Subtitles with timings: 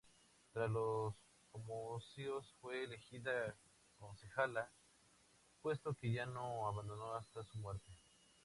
[0.51, 1.13] Tras los
[1.51, 3.55] comicios, fue elegida
[3.99, 4.67] concejala,
[5.61, 7.91] puesto que ya no abandonó hasta su muerte.